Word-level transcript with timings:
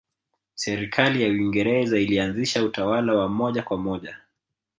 Serikali 0.55 1.21
ya 1.23 1.29
Uingereza 1.29 1.99
ilianzisha 1.99 2.63
utawala 2.63 3.13
wa 3.15 3.29
moja 3.29 3.63
kwa 3.63 3.77
moja 3.77 4.17